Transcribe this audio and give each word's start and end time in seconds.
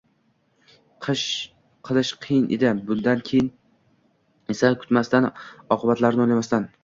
qilish 1.07 2.11
qiyin 2.23 2.47
edi. 2.57 2.71
Bundan 2.87 3.21
keyin 3.29 3.51
esa 4.57 4.73
kutmasdan, 4.85 5.31
oqibatlarini 5.77 6.25
o‘ylamasdan 6.27 6.67